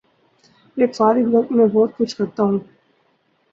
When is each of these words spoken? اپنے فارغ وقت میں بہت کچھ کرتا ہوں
اپنے 0.65 0.87
فارغ 0.87 1.29
وقت 1.31 1.51
میں 1.51 1.65
بہت 1.65 1.91
کچھ 1.97 2.15
کرتا 2.15 2.43
ہوں 2.43 2.59